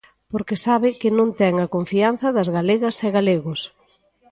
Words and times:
Porque 0.31 0.61
sabe 0.65 0.89
que 0.99 1.09
non 1.17 1.29
ten 1.39 1.53
a 1.65 1.71
confianza 1.75 2.27
das 2.35 2.49
galegas 2.57 2.95
e 3.07 3.09
galegos. 3.17 3.61